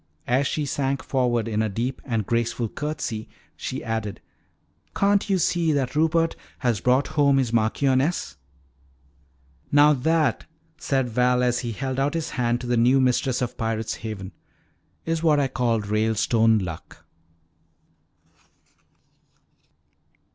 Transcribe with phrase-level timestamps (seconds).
[0.25, 4.19] As she sank forward in a deep and graceful curtsy she added,
[4.95, 8.35] "Can't you see that Rupert has brought home his Marchioness?"
[9.71, 10.47] "Now that,"
[10.79, 14.31] said Val, as he held out his hand to the new mistress of Pirate's Haven,
[15.05, 17.05] "is what I call 'Ralestone Luck.'"